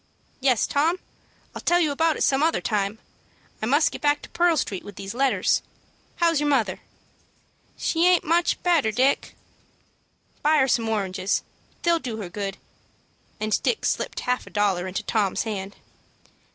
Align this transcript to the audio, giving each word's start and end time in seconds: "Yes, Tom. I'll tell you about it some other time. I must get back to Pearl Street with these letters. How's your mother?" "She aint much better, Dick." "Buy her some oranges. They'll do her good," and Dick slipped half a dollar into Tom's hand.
"Yes, 0.39 0.65
Tom. 0.65 0.97
I'll 1.53 1.61
tell 1.61 1.79
you 1.79 1.91
about 1.91 2.17
it 2.17 2.23
some 2.23 2.41
other 2.41 2.59
time. 2.59 2.97
I 3.61 3.67
must 3.67 3.91
get 3.91 4.01
back 4.01 4.23
to 4.23 4.29
Pearl 4.31 4.57
Street 4.57 4.83
with 4.83 4.95
these 4.95 5.13
letters. 5.13 5.61
How's 6.15 6.39
your 6.39 6.49
mother?" 6.49 6.79
"She 7.77 8.07
aint 8.07 8.23
much 8.23 8.63
better, 8.63 8.91
Dick." 8.91 9.35
"Buy 10.41 10.57
her 10.57 10.67
some 10.67 10.89
oranges. 10.89 11.43
They'll 11.83 11.99
do 11.99 12.17
her 12.17 12.29
good," 12.29 12.57
and 13.39 13.61
Dick 13.61 13.85
slipped 13.85 14.21
half 14.21 14.47
a 14.47 14.49
dollar 14.49 14.87
into 14.87 15.03
Tom's 15.03 15.43
hand. 15.43 15.75